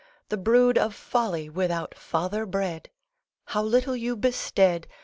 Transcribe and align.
The 0.29 0.37
brood 0.37 0.79
of 0.79 0.95
Folly 0.95 1.47
without 1.47 1.93
father 1.93 2.47
bred! 2.47 2.89
How 3.45 3.61
little 3.61 3.95
you 3.95 4.15
bested............ 4.17 4.87